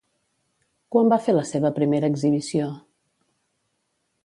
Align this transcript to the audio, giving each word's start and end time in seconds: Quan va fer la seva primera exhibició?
Quan 0.95 1.09
va 1.13 1.19
fer 1.25 1.35
la 1.35 1.43
seva 1.51 1.71
primera 1.77 2.11
exhibició? 2.15 2.73